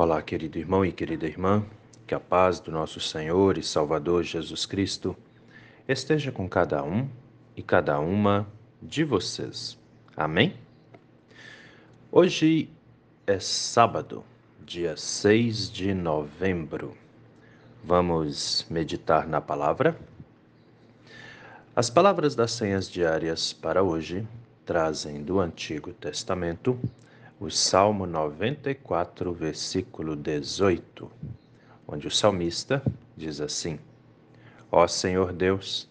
Olá, 0.00 0.22
querido 0.22 0.56
irmão 0.56 0.84
e 0.84 0.92
querida 0.92 1.26
irmã, 1.26 1.66
que 2.06 2.14
a 2.14 2.20
paz 2.20 2.60
do 2.60 2.70
nosso 2.70 3.00
Senhor 3.00 3.58
e 3.58 3.64
Salvador 3.64 4.22
Jesus 4.22 4.64
Cristo 4.64 5.16
esteja 5.88 6.30
com 6.30 6.48
cada 6.48 6.84
um 6.84 7.08
e 7.56 7.64
cada 7.64 7.98
uma 7.98 8.46
de 8.80 9.02
vocês. 9.02 9.76
Amém? 10.16 10.54
Hoje 12.12 12.70
é 13.26 13.40
sábado, 13.40 14.22
dia 14.64 14.96
6 14.96 15.68
de 15.68 15.92
novembro. 15.92 16.96
Vamos 17.82 18.64
meditar 18.70 19.26
na 19.26 19.40
palavra? 19.40 19.98
As 21.74 21.90
palavras 21.90 22.36
das 22.36 22.52
senhas 22.52 22.88
diárias 22.88 23.52
para 23.52 23.82
hoje 23.82 24.24
trazem 24.64 25.24
do 25.24 25.40
Antigo 25.40 25.92
Testamento 25.92 26.78
o 27.40 27.50
Salmo 27.50 28.06
94, 28.06 29.32
versículo 29.32 30.16
18, 30.16 31.10
onde 31.86 32.06
o 32.06 32.10
salmista 32.10 32.82
diz 33.16 33.40
assim: 33.40 33.78
Ó 34.72 34.86
Senhor 34.86 35.32
Deus, 35.32 35.88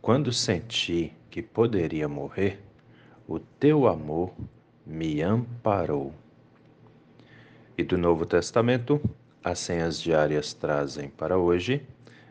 quando 0.00 0.32
senti 0.32 1.12
que 1.30 1.42
poderia 1.42 2.08
morrer, 2.08 2.62
o 3.28 3.38
teu 3.38 3.86
amor 3.86 4.32
me 4.86 5.20
amparou. 5.20 6.14
E 7.76 7.84
do 7.84 7.98
Novo 7.98 8.24
Testamento, 8.24 9.00
as 9.44 9.58
senhas 9.58 10.00
diárias 10.00 10.54
trazem 10.54 11.10
para 11.10 11.36
hoje 11.36 11.86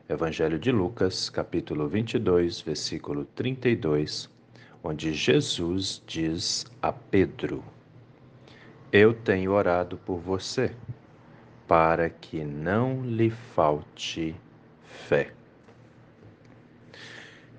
Evangelho 0.07 0.59
de 0.59 0.71
Lucas, 0.71 1.31
capítulo 1.31 1.87
22, 1.87 2.61
versículo 2.61 3.25
32, 3.25 4.29
onde 4.83 5.11
Jesus 5.13 5.99
diz 6.05 6.67
a 6.79 6.93
Pedro: 6.93 7.74
eu 8.97 9.13
tenho 9.13 9.51
orado 9.51 9.97
por 9.97 10.19
você, 10.19 10.73
para 11.67 12.09
que 12.09 12.45
não 12.45 13.03
lhe 13.03 13.29
falte 13.29 14.33
fé. 14.85 15.33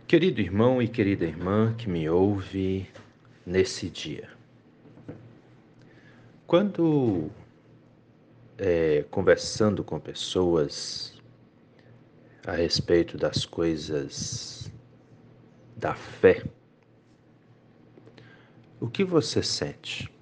Querido 0.06 0.40
irmão 0.40 0.80
e 0.80 0.88
querida 0.88 1.26
irmã 1.26 1.74
que 1.74 1.90
me 1.90 2.08
ouve 2.08 2.88
nesse 3.44 3.90
dia, 3.90 4.30
quando 6.46 7.30
é, 8.56 9.04
conversando 9.10 9.84
com 9.84 10.00
pessoas 10.00 11.20
a 12.46 12.52
respeito 12.52 13.18
das 13.18 13.44
coisas 13.44 14.72
da 15.76 15.94
fé, 15.94 16.42
o 18.80 18.88
que 18.88 19.04
você 19.04 19.42
sente? 19.42 20.15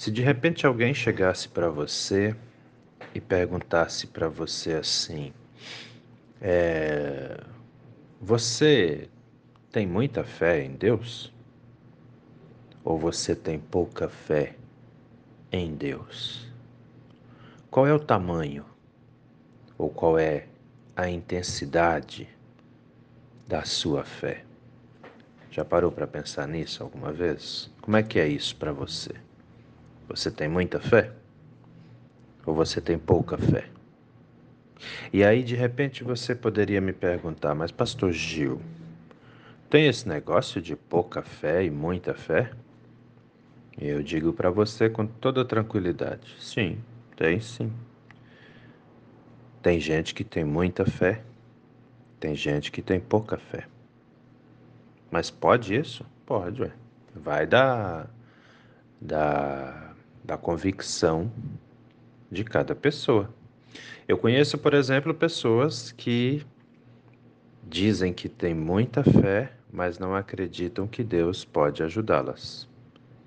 Se 0.00 0.10
de 0.10 0.22
repente 0.22 0.66
alguém 0.66 0.94
chegasse 0.94 1.46
para 1.46 1.68
você 1.68 2.34
e 3.14 3.20
perguntasse 3.20 4.06
para 4.06 4.30
você 4.30 4.72
assim: 4.72 5.30
é, 6.40 7.38
Você 8.18 9.10
tem 9.70 9.86
muita 9.86 10.24
fé 10.24 10.64
em 10.64 10.72
Deus? 10.72 11.30
Ou 12.82 12.98
você 12.98 13.36
tem 13.36 13.58
pouca 13.58 14.08
fé 14.08 14.56
em 15.52 15.74
Deus? 15.74 16.50
Qual 17.70 17.86
é 17.86 17.92
o 17.92 18.00
tamanho? 18.00 18.64
Ou 19.76 19.90
qual 19.90 20.18
é 20.18 20.46
a 20.96 21.10
intensidade 21.10 22.26
da 23.46 23.64
sua 23.64 24.02
fé? 24.02 24.46
Já 25.50 25.62
parou 25.62 25.92
para 25.92 26.06
pensar 26.06 26.48
nisso 26.48 26.82
alguma 26.82 27.12
vez? 27.12 27.70
Como 27.82 27.98
é 27.98 28.02
que 28.02 28.18
é 28.18 28.26
isso 28.26 28.56
para 28.56 28.72
você? 28.72 29.12
Você 30.10 30.28
tem 30.28 30.48
muita 30.48 30.80
fé? 30.80 31.12
Ou 32.44 32.52
você 32.52 32.80
tem 32.80 32.98
pouca 32.98 33.38
fé? 33.38 33.68
E 35.12 35.22
aí, 35.22 35.44
de 35.44 35.54
repente, 35.54 36.02
você 36.02 36.34
poderia 36.34 36.80
me 36.80 36.92
perguntar, 36.92 37.54
mas, 37.54 37.70
Pastor 37.70 38.10
Gil, 38.10 38.60
tem 39.68 39.86
esse 39.86 40.08
negócio 40.08 40.60
de 40.60 40.74
pouca 40.74 41.22
fé 41.22 41.64
e 41.64 41.70
muita 41.70 42.12
fé? 42.12 42.50
E 43.80 43.86
eu 43.86 44.02
digo 44.02 44.32
para 44.32 44.50
você 44.50 44.90
com 44.90 45.06
toda 45.06 45.44
tranquilidade: 45.44 46.36
sim, 46.40 46.78
tem 47.14 47.38
sim. 47.38 47.72
Tem 49.62 49.78
gente 49.78 50.12
que 50.12 50.24
tem 50.24 50.42
muita 50.42 50.84
fé, 50.84 51.22
tem 52.18 52.34
gente 52.34 52.72
que 52.72 52.82
tem 52.82 52.98
pouca 52.98 53.36
fé. 53.36 53.68
Mas 55.08 55.30
pode 55.30 55.72
isso? 55.72 56.04
Pode, 56.26 56.62
ué. 56.62 56.72
Vai 57.14 57.46
dar, 57.46 58.08
dar 59.00 59.79
da 60.24 60.36
convicção 60.36 61.30
de 62.30 62.44
cada 62.44 62.74
pessoa. 62.74 63.32
Eu 64.06 64.18
conheço, 64.18 64.58
por 64.58 64.74
exemplo, 64.74 65.14
pessoas 65.14 65.92
que 65.92 66.44
dizem 67.62 68.12
que 68.12 68.28
têm 68.28 68.54
muita 68.54 69.04
fé, 69.04 69.52
mas 69.72 69.98
não 69.98 70.14
acreditam 70.14 70.86
que 70.86 71.04
Deus 71.04 71.44
pode 71.44 71.82
ajudá-las. 71.82 72.68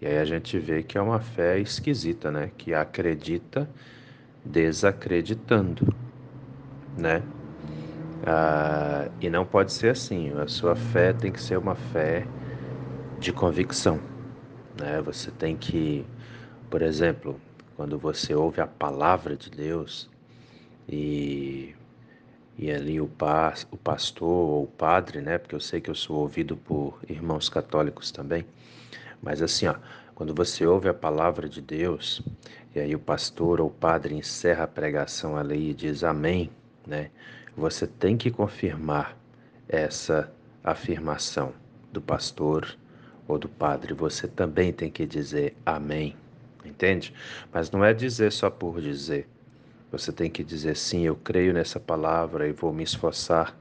E 0.02 0.06
aí 0.06 0.18
a 0.18 0.26
gente 0.26 0.60
vê 0.60 0.84
que 0.84 0.98
é 0.98 1.02
uma 1.02 1.22
fé 1.22 1.58
esquisita, 1.60 2.30
né? 2.30 2.52
Que 2.58 2.74
acredita 2.74 3.70
desacreditando, 4.44 5.96
né? 6.98 7.24
Ah, 8.26 9.08
e 9.22 9.30
não 9.30 9.46
pode 9.46 9.72
ser 9.72 9.90
assim. 9.90 10.32
A 10.38 10.48
sua 10.48 10.76
fé 10.76 11.14
tem 11.14 11.32
que 11.32 11.42
ser 11.42 11.58
uma 11.58 11.76
fé 11.76 12.28
de 13.20 13.32
convicção, 13.32 14.02
né? 14.78 15.02
Você 15.02 15.32
tem 15.32 15.56
que 15.56 16.06
por 16.74 16.82
exemplo, 16.82 17.40
quando 17.78 18.00
você 18.00 18.34
ouve 18.34 18.60
a 18.60 18.66
palavra 18.66 19.36
de 19.36 19.48
Deus 19.48 20.10
e, 20.90 21.76
e 22.58 22.72
ali 22.72 23.00
o, 23.00 23.06
pas, 23.08 23.68
o 23.70 23.78
pastor 23.78 24.50
ou 24.50 24.64
o 24.64 24.68
padre, 24.68 25.22
né? 25.22 25.38
Porque 25.38 25.54
eu 25.54 25.60
sei 25.60 25.80
que 25.80 25.92
eu 25.92 25.94
sou 25.94 26.16
ouvido 26.18 26.58
por 26.58 26.98
irmãos 27.08 27.48
católicos 27.48 28.10
também. 28.10 28.44
Mas 29.22 29.40
assim, 29.44 29.68
ó, 29.68 29.76
quando 30.16 30.34
você 30.34 30.66
ouve 30.66 30.90
a 30.90 30.96
palavra 30.96 31.48
de 31.48 31.62
Deus 31.62 32.24
e 32.74 32.80
aí 32.80 32.96
o 32.96 33.00
pastor 33.00 33.62
ou 33.62 33.68
o 33.68 33.72
padre 33.72 34.16
encerra 34.16 34.64
a 34.64 34.68
pregação 34.68 35.38
ali 35.38 35.70
e 35.70 35.74
diz 35.76 36.04
amém, 36.04 36.50
né? 36.88 37.12
Você 37.56 37.86
tem 37.86 38.18
que 38.18 38.32
confirmar 38.32 39.16
essa 39.70 40.34
afirmação 40.64 41.54
do 41.92 42.02
pastor 42.02 42.76
ou 43.28 43.38
do 43.38 43.48
padre. 43.48 43.94
Você 43.94 44.28
também 44.28 44.74
tem 44.74 44.90
que 44.90 45.06
dizer 45.06 45.56
amém 45.64 46.16
entende? 46.74 47.14
Mas 47.52 47.72
não 47.72 47.86
é 47.86 47.94
dizer 47.94 48.32
só 48.32 48.50
por 48.50 48.82
dizer. 48.82 49.28
Você 49.92 50.12
tem 50.12 50.30
que 50.30 50.44
dizer 50.44 50.76
sim, 50.76 51.06
eu 51.06 51.16
creio 51.16 51.54
nessa 51.54 51.80
palavra 51.80 52.48
e 52.48 52.52
vou 52.52 52.74
me 52.74 52.84
esforçar 52.84 53.56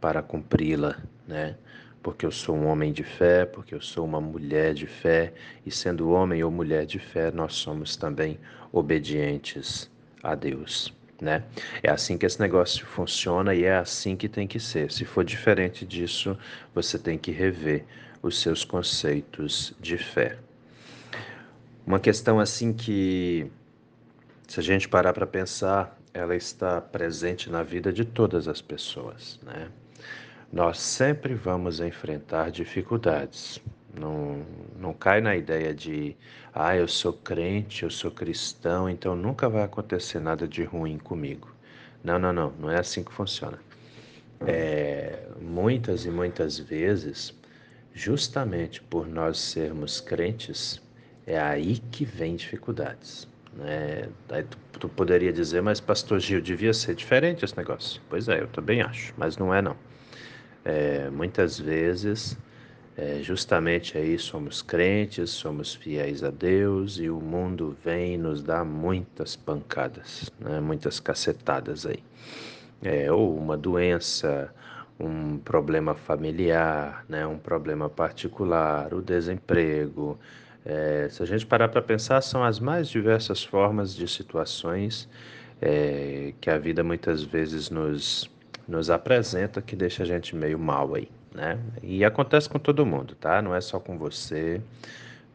para 0.00 0.22
cumpri-la, 0.22 0.96
né? 1.28 1.56
Porque 2.02 2.24
eu 2.24 2.30
sou 2.30 2.56
um 2.56 2.66
homem 2.66 2.92
de 2.92 3.04
fé, 3.04 3.44
porque 3.44 3.74
eu 3.74 3.80
sou 3.80 4.04
uma 4.04 4.20
mulher 4.20 4.72
de 4.72 4.86
fé, 4.86 5.34
e 5.66 5.70
sendo 5.70 6.10
homem 6.10 6.42
ou 6.42 6.50
mulher 6.50 6.86
de 6.86 6.98
fé, 6.98 7.30
nós 7.30 7.54
somos 7.54 7.96
também 7.96 8.38
obedientes 8.72 9.90
a 10.22 10.34
Deus, 10.34 10.94
né? 11.20 11.44
É 11.82 11.90
assim 11.90 12.16
que 12.16 12.24
esse 12.24 12.40
negócio 12.40 12.86
funciona 12.86 13.54
e 13.54 13.64
é 13.64 13.76
assim 13.76 14.16
que 14.16 14.28
tem 14.28 14.46
que 14.46 14.58
ser. 14.58 14.90
Se 14.90 15.04
for 15.04 15.24
diferente 15.24 15.84
disso, 15.84 16.38
você 16.74 16.98
tem 16.98 17.18
que 17.18 17.32
rever 17.32 17.84
os 18.22 18.40
seus 18.40 18.64
conceitos 18.64 19.74
de 19.80 19.98
fé. 19.98 20.38
Uma 21.86 22.00
questão 22.00 22.40
assim 22.40 22.72
que, 22.72 23.48
se 24.48 24.58
a 24.58 24.62
gente 24.62 24.88
parar 24.88 25.12
para 25.12 25.24
pensar, 25.24 25.96
ela 26.12 26.34
está 26.34 26.80
presente 26.80 27.48
na 27.48 27.62
vida 27.62 27.92
de 27.92 28.04
todas 28.04 28.48
as 28.48 28.60
pessoas, 28.60 29.38
né? 29.44 29.68
Nós 30.52 30.80
sempre 30.80 31.32
vamos 31.34 31.78
enfrentar 31.78 32.50
dificuldades. 32.50 33.60
Não, 33.96 34.44
não 34.76 34.92
cai 34.92 35.20
na 35.20 35.36
ideia 35.36 35.72
de, 35.72 36.16
ah, 36.52 36.76
eu 36.76 36.88
sou 36.88 37.12
crente, 37.12 37.84
eu 37.84 37.90
sou 37.90 38.10
cristão, 38.10 38.90
então 38.90 39.14
nunca 39.14 39.48
vai 39.48 39.62
acontecer 39.62 40.18
nada 40.18 40.48
de 40.48 40.64
ruim 40.64 40.98
comigo. 40.98 41.54
Não, 42.02 42.18
não, 42.18 42.32
não, 42.32 42.50
não 42.58 42.70
é 42.70 42.80
assim 42.80 43.04
que 43.04 43.12
funciona. 43.12 43.60
É, 44.44 45.22
muitas 45.40 46.04
e 46.04 46.10
muitas 46.10 46.58
vezes, 46.58 47.32
justamente 47.94 48.82
por 48.82 49.06
nós 49.06 49.38
sermos 49.38 50.00
crentes, 50.00 50.84
é 51.26 51.38
aí 51.38 51.78
que 51.90 52.04
vem 52.04 52.36
dificuldades. 52.36 53.28
Né? 53.56 54.08
Aí 54.28 54.44
tu, 54.44 54.58
tu, 54.78 54.88
poderia 54.88 55.32
dizer, 55.32 55.60
mas 55.62 55.80
pastor 55.80 56.20
Gil, 56.20 56.40
devia 56.40 56.72
ser 56.72 56.94
diferente 56.94 57.44
esse 57.44 57.56
negócio. 57.56 58.00
Pois 58.08 58.28
é, 58.28 58.40
eu 58.40 58.46
também 58.46 58.82
acho, 58.82 59.12
mas 59.16 59.36
não 59.36 59.52
é 59.52 59.60
não. 59.60 59.76
É, 60.64 61.10
muitas 61.10 61.58
vezes, 61.58 62.38
é, 62.96 63.20
justamente 63.22 63.96
aí 63.96 64.18
somos 64.18 64.62
crentes, 64.62 65.30
somos 65.30 65.74
fiéis 65.74 66.22
a 66.22 66.30
Deus 66.30 66.98
e 66.98 67.08
o 67.08 67.20
mundo 67.20 67.76
vem 67.84 68.14
e 68.14 68.18
nos 68.18 68.42
dá 68.42 68.64
muitas 68.64 69.34
pancadas, 69.36 70.30
né? 70.38 70.60
muitas 70.60 71.00
cacetadas 71.00 71.86
aí. 71.86 72.02
É, 72.82 73.10
ou 73.10 73.36
uma 73.36 73.56
doença, 73.56 74.52
um 75.00 75.38
problema 75.38 75.94
familiar, 75.94 77.04
né? 77.08 77.26
um 77.26 77.38
problema 77.38 77.88
particular, 77.88 78.92
o 78.92 79.00
desemprego, 79.00 80.18
É, 80.68 81.06
se 81.08 81.22
a 81.22 81.26
gente 81.26 81.46
parar 81.46 81.68
para 81.68 81.80
pensar, 81.80 82.20
são 82.20 82.42
as 82.42 82.58
mais 82.58 82.88
diversas 82.88 83.44
formas 83.44 83.94
de 83.94 84.08
situações 84.08 85.08
é, 85.62 86.34
que 86.40 86.50
a 86.50 86.58
vida 86.58 86.82
muitas 86.82 87.22
vezes 87.22 87.70
nos, 87.70 88.28
nos 88.66 88.90
apresenta 88.90 89.62
que 89.62 89.76
deixa 89.76 90.02
a 90.02 90.06
gente 90.06 90.34
meio 90.34 90.58
mal 90.58 90.96
aí, 90.96 91.08
né? 91.32 91.56
E 91.84 92.04
acontece 92.04 92.48
com 92.48 92.58
todo 92.58 92.84
mundo, 92.84 93.14
tá? 93.14 93.40
Não 93.40 93.54
é 93.54 93.60
só 93.60 93.78
com 93.78 93.96
você, 93.96 94.60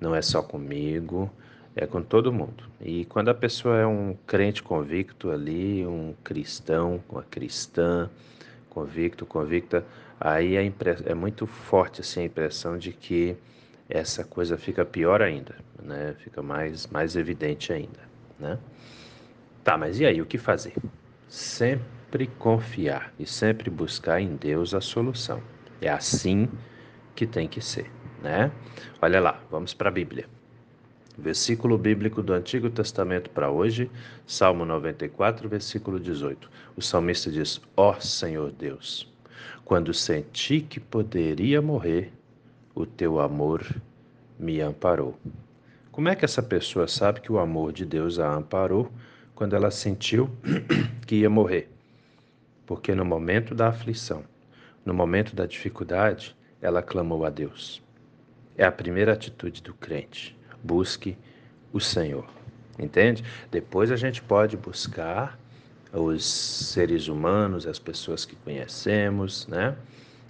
não 0.02 0.14
é 0.14 0.22
só 0.22 0.44
comigo, 0.44 1.32
é 1.78 1.86
com 1.86 2.02
todo 2.02 2.34
mundo. 2.34 2.66
E 2.82 3.06
quando 3.06 3.30
a 3.30 3.34
pessoa 3.34 3.78
é 3.78 3.86
um 3.88 4.18
crente 4.28 4.62
convicto 4.62 5.32
ali, 5.32 5.88
um 5.88 6.14
cristão, 6.26 7.02
uma 7.10 7.24
cristã 7.24 8.10
convicto, 8.70 9.26
convicta, 9.26 9.86
aí 10.20 10.58
é, 10.58 10.74
é 11.06 11.14
muito 11.14 11.48
forte 11.48 12.02
assim, 12.02 12.22
a 12.22 12.26
impressão 12.26 12.78
de 12.78 12.92
que 12.92 13.38
essa 13.94 14.24
coisa 14.24 14.58
fica 14.58 14.86
pior 14.86 15.22
ainda, 15.22 15.56
né? 15.84 16.16
Fica 16.20 16.42
mais, 16.42 16.88
mais 16.88 17.18
evidente 17.18 17.74
ainda, 17.74 18.00
né? 18.40 18.58
Tá, 19.66 19.78
mas 19.78 20.00
e 20.00 20.06
aí, 20.06 20.22
o 20.22 20.26
que 20.26 20.38
fazer? 20.38 20.74
Sempre 21.28 22.28
confiar 22.40 23.14
e 23.20 23.26
sempre 23.26 23.70
buscar 23.70 24.22
em 24.22 24.36
Deus 24.38 24.74
a 24.74 24.80
solução. 24.80 25.44
É 25.82 25.90
assim 25.90 26.48
que 27.14 27.28
tem 27.28 27.48
que 27.48 27.60
ser, 27.60 27.92
né? 28.24 28.50
Olha 29.02 29.20
lá, 29.20 29.44
vamos 29.52 29.74
para 29.74 29.90
a 29.90 29.92
Bíblia. 29.92 30.26
Versículo 31.18 31.78
bíblico 31.78 32.24
do 32.24 32.32
Antigo 32.34 32.70
Testamento 32.70 33.30
para 33.30 33.52
hoje, 33.52 33.92
Salmo 34.26 34.64
94, 34.64 35.50
versículo 35.50 36.00
18. 36.00 36.50
O 36.78 36.82
salmista 36.82 37.30
diz: 37.30 37.62
Ó 37.76 37.92
oh, 37.92 38.02
Senhor 38.02 38.52
Deus, 38.54 39.12
quando 39.66 39.94
senti 39.94 40.62
que 40.62 40.80
poderia 40.80 41.62
morrer, 41.62 42.14
o 42.74 42.86
teu 42.86 43.20
amor 43.20 43.66
me 44.38 44.62
amparou. 44.62 45.18
Como 45.92 46.10
é 46.10 46.16
que 46.16 46.26
essa 46.26 46.42
pessoa 46.42 46.88
sabe 46.88 47.22
que 47.22 47.32
o 47.32 47.40
amor 47.40 47.74
de 47.74 47.86
Deus 47.86 48.18
a 48.18 48.34
amparou 48.34 48.92
quando 49.36 49.56
ela 49.56 49.70
sentiu 49.70 50.30
que 51.06 51.16
ia 51.16 51.30
morrer? 51.30 51.70
Porque 52.66 52.96
no 52.96 53.04
momento 53.04 53.54
da 53.54 53.68
aflição, 53.68 54.24
no 54.86 54.94
momento 54.94 55.36
da 55.36 55.46
dificuldade, 55.46 56.36
ela 56.62 56.82
clamou 56.82 57.26
a 57.26 57.30
Deus. 57.30 57.82
É 58.58 58.64
a 58.64 58.72
primeira 58.72 59.14
atitude 59.14 59.62
do 59.62 59.74
crente. 59.74 60.38
Busque 60.64 61.18
o 61.74 61.80
Senhor. 61.80 62.26
Entende? 62.80 63.24
Depois 63.50 63.92
a 63.92 63.96
gente 63.96 64.22
pode 64.22 64.56
buscar 64.56 65.38
os 65.94 66.26
seres 66.26 67.08
humanos, 67.08 67.68
as 67.68 67.80
pessoas 67.80 68.24
que 68.24 68.36
conhecemos, 68.36 69.46
né? 69.48 69.76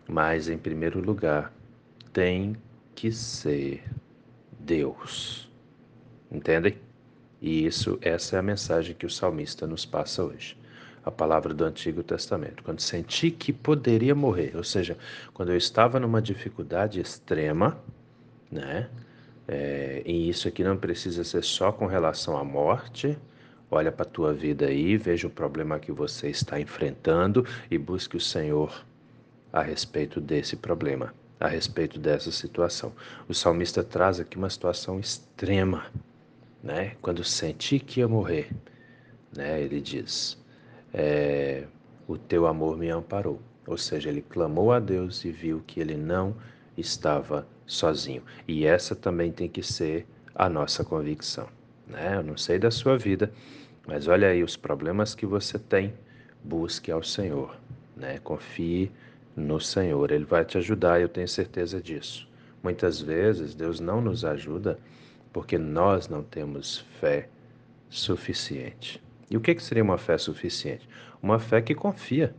Mas 0.08 0.50
em 0.50 0.58
primeiro 0.58 1.00
lugar, 1.00 1.54
tem 2.14 2.56
que 2.94 3.12
ser 3.12 3.84
Deus. 4.60 5.50
Entendem? 6.32 6.78
E 7.42 7.66
isso, 7.66 7.98
essa 8.02 8.36
é 8.36 8.40
a 8.40 8.44
mensagem 8.44 8.96
que 8.96 9.06
o 9.06 9.10
salmista 9.10 9.66
nos 9.66 9.86
passa 9.86 10.24
hoje. 10.24 10.58
A 11.04 11.10
palavra 11.10 11.54
do 11.54 11.66
Antigo 11.66 12.04
Testamento. 12.04 12.64
Quando 12.64 12.80
senti 12.80 13.32
que 13.32 13.52
poderia 13.52 14.14
morrer, 14.14 14.56
ou 14.56 14.64
seja, 14.64 14.98
quando 15.34 15.52
eu 15.52 15.58
estava 15.58 16.00
numa 16.00 16.22
dificuldade 16.22 17.02
extrema, 17.02 17.80
né? 18.52 18.88
É, 19.48 20.04
e 20.06 20.30
isso 20.30 20.48
aqui 20.48 20.64
não 20.64 20.78
precisa 20.78 21.24
ser 21.24 21.44
só 21.44 21.72
com 21.72 21.88
relação 21.88 22.38
à 22.38 22.44
morte. 22.44 23.18
Olha 23.72 23.92
para 23.92 24.06
a 24.06 24.10
tua 24.10 24.34
vida 24.34 24.68
aí, 24.68 24.96
veja 24.98 25.28
o 25.28 25.32
problema 25.32 25.80
que 25.80 25.92
você 25.92 26.30
está 26.30 26.60
enfrentando 26.60 27.46
e 27.70 27.78
busque 27.78 28.16
o 28.16 28.22
Senhor 28.22 28.86
a 29.52 29.64
respeito 29.64 30.22
desse 30.22 30.56
problema 30.56 31.14
a 31.42 31.48
respeito 31.48 32.00
dessa 32.00 32.32
situação. 32.32 32.94
O 33.28 33.34
salmista 33.34 33.84
traz 33.84 34.20
aqui 34.20 34.38
uma 34.38 34.50
situação 34.50 35.00
extrema, 35.00 35.88
né? 36.64 36.96
Quando 37.02 37.24
senti 37.24 37.80
que 37.80 38.00
ia 38.00 38.08
morrer, 38.08 38.52
né? 39.36 39.60
Ele 39.60 39.82
diz: 39.82 40.38
é, 40.94 41.66
"O 42.08 42.16
teu 42.16 42.46
amor 42.46 42.78
me 42.78 42.90
amparou." 42.90 43.42
Ou 43.66 43.78
seja, 43.78 44.10
ele 44.10 44.22
clamou 44.22 44.72
a 44.72 44.80
Deus 44.80 45.26
e 45.26 45.32
viu 45.32 45.64
que 45.66 45.80
ele 45.80 45.98
não 45.98 46.36
estava 46.78 47.48
sozinho. 47.66 48.24
E 48.48 48.66
essa 48.66 48.96
também 48.96 49.32
tem 49.32 49.50
que 49.50 49.64
ser 49.64 50.06
a 50.36 50.48
nossa 50.48 50.84
convicção, 50.84 51.48
né? 51.88 52.18
Eu 52.18 52.24
não 52.24 52.38
sei 52.38 52.60
da 52.60 52.70
sua 52.70 52.98
vida, 52.98 53.32
mas 53.88 54.08
olha 54.08 54.28
aí 54.28 54.44
os 54.44 54.56
problemas 54.56 55.16
que 55.16 55.26
você 55.26 55.58
tem, 55.58 55.94
busque 56.44 56.92
ao 56.92 57.02
Senhor, 57.02 57.58
né? 57.96 58.20
Confie 58.20 58.92
no 59.36 59.60
Senhor. 59.60 60.12
Ele 60.12 60.26
vai 60.26 60.46
te 60.46 60.58
ajudar, 60.58 61.00
eu 61.00 61.10
tenho 61.10 61.28
certeza 61.28 61.82
disso. 61.82 62.28
Muitas 62.64 63.02
vezes 63.02 63.56
Deus 63.56 63.80
não 63.80 64.02
nos 64.02 64.24
ajuda 64.24 64.78
porque 65.34 65.58
nós 65.58 66.08
não 66.08 66.24
temos 66.24 66.86
fé 67.00 67.30
suficiente. 67.90 69.02
E 69.30 69.38
o 69.38 69.42
que, 69.42 69.58
seria 69.60 69.84
uma 69.84 69.98
fé 69.98 70.18
suficiente? 70.18 70.88
Uma 71.22 71.40
fé 71.40 71.62
que 71.62 71.74
confia. 71.74 72.36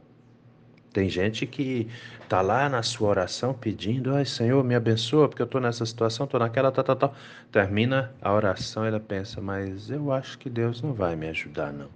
Tem 0.93 1.09
gente 1.09 1.47
que 1.47 1.89
está 2.23 2.43
lá 2.43 2.69
na 2.69 2.83
sua 2.83 3.09
oração 3.09 3.55
pedindo, 3.55 4.15
ai 4.15 4.27
Senhor, 4.27 4.63
me 4.63 4.75
abençoa, 4.75 5.27
porque 5.27 5.41
eu 5.41 5.47
estou 5.47 5.61
nessa 5.61 5.87
situação, 5.87 6.25
estou 6.25 6.39
naquela, 6.39 6.71
tal, 6.71 6.85
tal, 6.85 6.97
tal. 6.97 7.15
Termina 7.51 8.13
a 8.21 8.33
oração, 8.33 8.85
ela 8.85 9.01
pensa, 9.01 9.41
mas 9.41 9.89
eu 9.89 10.13
acho 10.13 10.39
que 10.39 10.51
Deus 10.51 10.83
não 10.83 10.93
vai 10.93 11.17
me 11.17 11.29
ajudar, 11.29 11.73
não. 11.73 11.89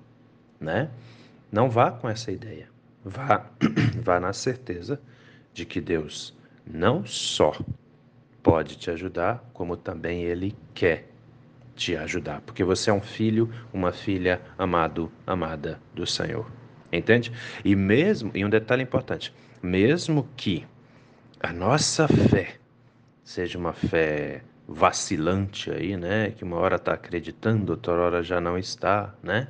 Né? 0.59 0.89
Não 1.53 1.69
vá 1.69 1.91
com 1.91 2.09
essa 2.09 2.33
ideia. 2.33 2.69
Vá, 3.09 3.47
vá 4.03 4.19
na 4.19 4.33
certeza 4.33 5.01
de 5.55 5.65
que 5.65 5.81
Deus 5.81 6.35
não 6.67 7.07
só 7.07 7.57
pode 8.43 8.77
te 8.77 8.91
ajudar, 8.91 9.49
como 9.53 9.77
também 9.77 10.25
Ele 10.25 10.57
quer 10.75 11.09
te 11.77 11.97
ajudar, 11.97 12.41
porque 12.41 12.65
você 12.65 12.91
é 12.91 12.93
um 12.93 13.01
filho, 13.01 13.49
uma 13.73 13.93
filha 13.93 14.41
amado, 14.59 15.13
amada 15.25 15.81
do 15.95 16.05
Senhor. 16.05 16.51
Entende? 16.93 17.31
E 17.65 17.77
mesmo, 17.77 18.33
e 18.35 18.45
um 18.45 18.51
detalhe 18.51 18.83
importante, 18.83 19.33
mesmo 19.63 20.29
que 20.37 20.67
a 21.39 21.53
nossa 21.53 22.09
fé 22.09 22.57
seja 23.23 23.57
uma 23.57 23.73
fé 23.73 24.43
vacilante 24.67 25.71
aí, 25.71 25.97
né, 25.97 26.33
que 26.33 26.43
uma 26.43 26.57
hora 26.57 26.75
está 26.75 26.95
acreditando, 26.95 27.71
outra 27.71 27.93
hora 27.93 28.21
já 28.21 28.41
não 28.41 28.59
está, 28.59 29.15
né? 29.23 29.47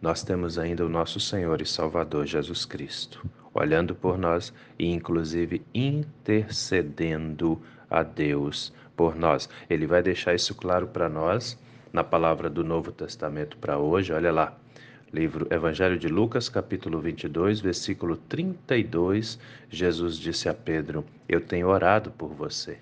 Nós 0.00 0.22
temos 0.22 0.58
ainda 0.58 0.86
o 0.86 0.88
nosso 0.88 1.18
Senhor 1.18 1.60
e 1.60 1.66
Salvador 1.66 2.24
Jesus 2.24 2.64
Cristo, 2.64 3.28
olhando 3.52 3.94
por 3.96 4.16
nós 4.16 4.52
e, 4.78 4.86
inclusive, 4.86 5.60
intercedendo 5.74 7.60
a 7.90 8.04
Deus 8.04 8.72
por 8.96 9.16
nós. 9.16 9.48
Ele 9.68 9.86
vai 9.86 10.00
deixar 10.00 10.34
isso 10.34 10.54
claro 10.54 10.86
para 10.86 11.08
nós 11.08 11.58
na 11.92 12.04
palavra 12.04 12.48
do 12.48 12.62
Novo 12.62 12.92
Testamento 12.92 13.56
para 13.56 13.78
hoje. 13.78 14.12
Olha 14.12 14.30
lá, 14.30 14.56
livro 15.12 15.48
Evangelho 15.50 15.98
de 15.98 16.06
Lucas, 16.06 16.48
capítulo 16.48 17.00
22, 17.00 17.60
versículo 17.60 18.16
32. 18.16 19.38
Jesus 19.68 20.16
disse 20.16 20.48
a 20.48 20.54
Pedro: 20.54 21.04
Eu 21.28 21.40
tenho 21.40 21.66
orado 21.66 22.12
por 22.12 22.28
você, 22.28 22.78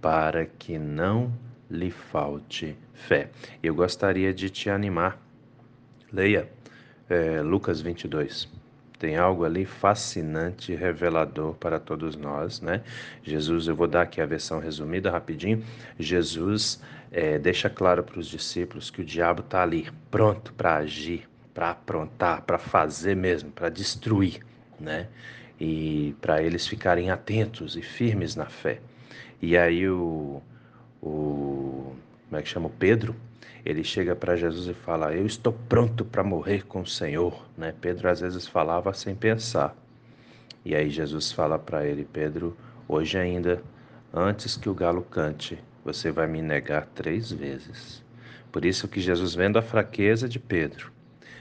para 0.00 0.46
que 0.46 0.78
não 0.78 1.32
lhe 1.70 1.92
falte 1.92 2.76
fé. 2.92 3.30
Eu 3.62 3.74
gostaria 3.74 4.34
de 4.34 4.50
te 4.50 4.68
animar 4.68 5.23
Leia 6.14 6.48
é, 7.10 7.42
Lucas 7.42 7.80
22. 7.80 8.48
Tem 8.98 9.16
algo 9.16 9.44
ali 9.44 9.66
fascinante, 9.66 10.72
revelador 10.74 11.54
para 11.54 11.80
todos 11.80 12.14
nós, 12.14 12.60
né? 12.60 12.82
Jesus, 13.22 13.66
eu 13.66 13.74
vou 13.74 13.88
dar 13.88 14.02
aqui 14.02 14.20
a 14.20 14.26
versão 14.26 14.60
resumida 14.60 15.10
rapidinho. 15.10 15.62
Jesus 15.98 16.80
é, 17.10 17.36
deixa 17.38 17.68
claro 17.68 18.04
para 18.04 18.20
os 18.20 18.28
discípulos 18.28 18.90
que 18.90 19.02
o 19.02 19.04
diabo 19.04 19.40
está 19.40 19.62
ali, 19.62 19.88
pronto 20.10 20.52
para 20.52 20.76
agir, 20.76 21.28
para 21.52 21.70
aprontar, 21.70 22.42
para 22.42 22.58
fazer 22.58 23.16
mesmo, 23.16 23.50
para 23.50 23.68
destruir, 23.68 24.40
né? 24.78 25.08
E 25.60 26.14
para 26.20 26.40
eles 26.42 26.66
ficarem 26.66 27.10
atentos 27.10 27.76
e 27.76 27.82
firmes 27.82 28.36
na 28.36 28.46
fé. 28.46 28.80
E 29.42 29.56
aí 29.56 29.88
o, 29.88 30.40
o 31.02 31.94
como 32.28 32.40
é 32.40 32.42
que 32.42 32.48
chama? 32.48 32.66
O 32.66 32.70
Pedro, 32.70 33.14
ele 33.64 33.82
chega 33.82 34.14
para 34.14 34.36
Jesus 34.36 34.68
e 34.68 34.74
fala: 34.74 35.14
Eu 35.14 35.24
estou 35.24 35.52
pronto 35.52 36.04
para 36.04 36.22
morrer 36.22 36.66
com 36.66 36.82
o 36.82 36.86
Senhor. 36.86 37.46
Né? 37.56 37.74
Pedro 37.80 38.10
às 38.10 38.20
vezes 38.20 38.46
falava 38.46 38.92
sem 38.92 39.14
pensar. 39.14 39.74
E 40.64 40.74
aí 40.74 40.90
Jesus 40.90 41.32
fala 41.32 41.58
para 41.58 41.86
ele: 41.86 42.06
Pedro, 42.12 42.56
hoje 42.86 43.16
ainda, 43.16 43.62
antes 44.12 44.56
que 44.56 44.68
o 44.68 44.74
galo 44.74 45.02
cante, 45.02 45.58
você 45.84 46.10
vai 46.10 46.26
me 46.26 46.42
negar 46.42 46.86
três 46.86 47.32
vezes. 47.32 48.04
Por 48.52 48.64
isso 48.64 48.86
que 48.86 49.00
Jesus, 49.00 49.34
vendo 49.34 49.58
a 49.58 49.62
fraqueza 49.62 50.28
de 50.28 50.38
Pedro, 50.38 50.92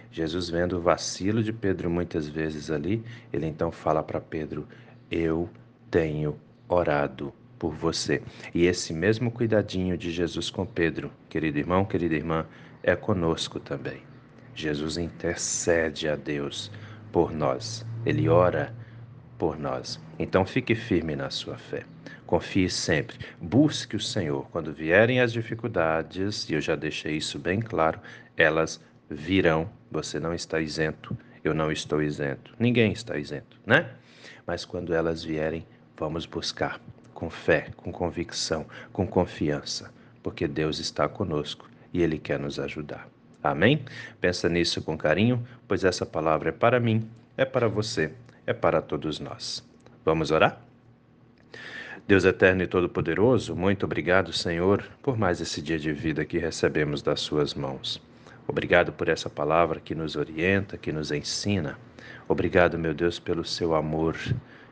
Jesus 0.10 0.50
vendo 0.50 0.78
o 0.78 0.82
vacilo 0.82 1.44
de 1.44 1.52
Pedro 1.52 1.90
muitas 1.90 2.28
vezes 2.28 2.72
ali, 2.72 3.04
ele 3.32 3.48
então 3.48 3.72
fala 3.72 4.02
para 4.02 4.22
Pedro: 4.22 4.66
Eu 5.12 5.50
tenho 5.92 6.40
orado 6.70 7.34
por 7.64 7.74
você. 7.74 8.22
E 8.54 8.66
esse 8.66 8.92
mesmo 8.92 9.32
cuidadinho 9.32 9.98
de 9.98 10.12
Jesus 10.12 10.50
com 10.50 10.66
Pedro, 10.66 11.10
querido 11.30 11.58
irmão, 11.58 11.86
querida 11.86 12.14
irmã, 12.14 12.46
é 12.84 12.94
conosco 12.94 13.58
também. 13.58 14.02
Jesus 14.54 14.98
intercede 14.98 16.10
a 16.10 16.18
Deus 16.18 16.70
por 17.10 17.32
nós. 17.32 17.86
Ele 18.06 18.28
ora 18.28 18.76
por 19.38 19.58
nós. 19.58 19.98
Então 20.20 20.46
fique 20.46 20.76
firme 20.76 21.16
na 21.16 21.30
sua 21.30 21.58
fé. 21.58 21.86
Confie 22.26 22.70
sempre. 22.70 23.18
Busque 23.40 23.96
o 23.96 24.00
Senhor. 24.00 24.46
Quando 24.52 24.74
vierem 24.74 25.22
as 25.22 25.32
dificuldades, 25.32 26.50
e 26.50 26.56
eu 26.56 26.60
já 26.60 26.76
deixei 26.76 27.16
isso 27.16 27.40
bem 27.40 27.62
claro, 27.62 27.98
elas 28.36 28.82
virão. 29.10 29.70
Você 29.90 30.20
não 30.20 30.34
está 30.34 30.60
isento. 30.60 31.18
Eu 31.42 31.54
não 31.54 31.72
estou 31.72 32.04
isento. 32.04 32.54
Ninguém 32.60 32.92
está 32.92 33.18
isento, 33.18 33.58
né? 33.66 33.90
Mas 34.46 34.66
quando 34.66 34.94
elas 34.94 35.24
vierem, 35.24 35.66
vamos 35.96 36.26
buscar 36.26 36.78
com 37.24 37.30
fé, 37.30 37.68
com 37.78 37.90
convicção, 37.90 38.66
com 38.92 39.08
confiança, 39.08 39.90
porque 40.22 40.46
Deus 40.46 40.80
está 40.80 41.08
conosco 41.08 41.70
e 41.94 42.02
Ele 42.02 42.18
quer 42.18 42.38
nos 42.38 42.60
ajudar. 42.60 43.08
Amém? 43.42 43.86
Pensa 44.20 44.50
nisso 44.50 44.82
com 44.82 44.98
carinho, 44.98 45.42
pois 45.66 45.86
essa 45.86 46.06
palavra 46.06 46.50
é 46.50 46.52
para 46.52 46.82
mim, 46.82 47.10
é 47.38 47.46
para 47.46 47.70
você, 47.70 48.12
é 48.46 48.52
para 48.52 48.82
todos 48.82 49.22
nós. 49.22 49.64
Vamos 50.04 50.32
orar? 50.32 50.62
Deus 52.06 52.26
eterno 52.26 52.64
e 52.64 52.68
todo-poderoso, 52.68 53.56
muito 53.56 53.86
obrigado, 53.86 54.34
Senhor, 54.34 54.84
por 55.02 55.18
mais 55.18 55.40
esse 55.40 55.62
dia 55.62 55.80
de 55.80 55.94
vida 55.94 56.26
que 56.26 56.38
recebemos 56.38 57.02
das 57.02 57.22
Suas 57.22 57.54
mãos. 57.54 58.02
Obrigado 58.46 58.92
por 58.92 59.08
essa 59.08 59.30
palavra 59.30 59.80
que 59.80 59.96
nos 59.96 60.18
orienta, 60.18 60.78
que 60.78 60.92
nos 60.92 61.10
ensina. 61.10 61.80
Obrigado, 62.28 62.78
meu 62.78 62.94
Deus, 62.94 63.18
pelo 63.18 63.46
seu 63.46 63.74
amor 63.74 64.18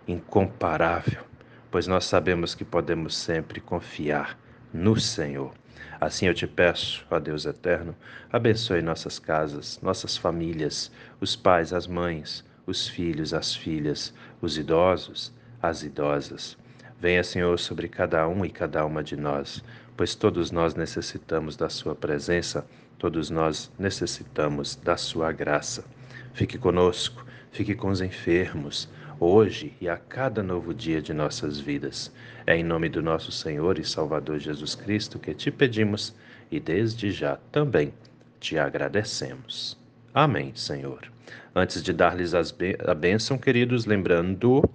incomparável, 0.05 1.30
pois 1.71 1.87
nós 1.87 2.03
sabemos 2.05 2.53
que 2.53 2.65
podemos 2.65 3.15
sempre 3.15 3.61
confiar 3.61 4.37
no 4.73 4.99
Senhor. 4.99 5.53
Assim 5.99 6.27
eu 6.27 6.33
te 6.33 6.45
peço, 6.45 7.05
ó 7.09 7.19
Deus 7.19 7.45
eterno, 7.45 7.95
abençoe 8.31 8.81
nossas 8.81 9.17
casas, 9.17 9.79
nossas 9.81 10.17
famílias, 10.17 10.91
os 11.21 11.35
pais, 11.35 11.71
as 11.71 11.87
mães, 11.87 12.43
os 12.67 12.87
filhos, 12.87 13.33
as 13.33 13.55
filhas, 13.55 14.13
os 14.41 14.57
idosos, 14.57 15.33
as 15.61 15.83
idosas. 15.83 16.57
Venha, 16.99 17.23
Senhor, 17.23 17.57
sobre 17.57 17.87
cada 17.87 18.27
um 18.27 18.43
e 18.43 18.49
cada 18.49 18.85
uma 18.85 19.03
de 19.03 19.15
nós, 19.15 19.63
pois 19.95 20.13
todos 20.13 20.51
nós 20.51 20.75
necessitamos 20.75 21.55
da 21.55 21.69
Sua 21.69 21.95
presença, 21.95 22.65
todos 22.97 23.29
nós 23.29 23.71
necessitamos 23.79 24.75
da 24.75 24.97
Sua 24.97 25.31
graça. 25.31 25.83
Fique 26.33 26.57
conosco, 26.57 27.25
fique 27.51 27.75
com 27.75 27.89
os 27.89 28.01
enfermos, 28.01 28.89
hoje 29.21 29.71
e 29.79 29.87
a 29.87 29.97
cada 29.97 30.41
novo 30.41 30.73
dia 30.73 30.99
de 30.99 31.13
nossas 31.13 31.59
vidas. 31.59 32.11
É 32.47 32.57
em 32.57 32.63
nome 32.63 32.89
do 32.89 33.03
nosso 33.03 33.31
Senhor 33.31 33.77
e 33.77 33.85
Salvador 33.85 34.39
Jesus 34.39 34.73
Cristo 34.73 35.19
que 35.19 35.35
te 35.35 35.51
pedimos 35.51 36.15
e 36.49 36.59
desde 36.59 37.11
já 37.11 37.37
também 37.51 37.93
te 38.39 38.57
agradecemos. 38.57 39.77
Amém, 40.11 40.51
Senhor. 40.55 41.11
Antes 41.55 41.83
de 41.83 41.93
dar-lhes 41.93 42.33
a 42.33 42.95
bênção, 42.95 43.37
queridos, 43.37 43.85
lembrando, 43.85 44.67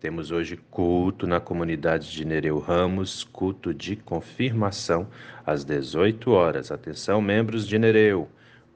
temos 0.00 0.32
hoje 0.32 0.58
culto 0.68 1.24
na 1.24 1.38
comunidade 1.38 2.10
de 2.10 2.24
Nereu 2.24 2.58
Ramos, 2.58 3.22
culto 3.22 3.72
de 3.72 3.94
confirmação 3.94 5.06
às 5.46 5.64
18 5.64 6.28
horas. 6.32 6.72
Atenção, 6.72 7.22
membros 7.22 7.68
de 7.68 7.78
Nereu. 7.78 8.28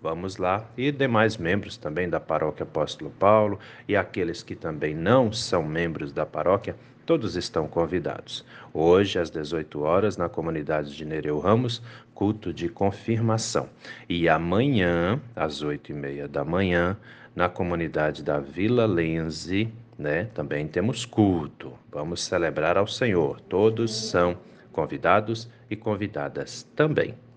Vamos 0.06 0.36
lá. 0.36 0.64
E 0.78 0.92
demais 0.92 1.36
membros 1.36 1.76
também 1.76 2.08
da 2.08 2.20
Paróquia 2.20 2.62
Apóstolo 2.62 3.10
Paulo 3.18 3.58
e 3.88 3.96
aqueles 3.96 4.40
que 4.40 4.54
também 4.54 4.94
não 4.94 5.32
são 5.32 5.64
membros 5.64 6.12
da 6.12 6.24
paróquia, 6.24 6.76
todos 7.04 7.34
estão 7.34 7.66
convidados. 7.66 8.44
Hoje, 8.72 9.18
às 9.18 9.30
18 9.30 9.82
horas, 9.82 10.16
na 10.16 10.28
comunidade 10.28 10.96
de 10.96 11.04
Nereu 11.04 11.40
Ramos, 11.40 11.82
culto 12.14 12.52
de 12.52 12.68
confirmação. 12.68 13.68
E 14.08 14.28
amanhã, 14.28 15.20
às 15.34 15.60
8 15.60 15.90
e 15.90 15.94
meia 15.94 16.28
da 16.28 16.44
manhã, 16.44 16.96
na 17.34 17.48
comunidade 17.48 18.22
da 18.22 18.38
Vila 18.38 18.86
Lenze, 18.86 19.72
né, 19.98 20.28
também 20.32 20.68
temos 20.68 21.04
culto. 21.04 21.72
Vamos 21.90 22.22
celebrar 22.22 22.78
ao 22.78 22.86
Senhor. 22.86 23.40
Todos 23.40 23.92
são 23.92 24.38
convidados 24.70 25.50
e 25.68 25.74
convidadas 25.74 26.62
também. 26.76 27.16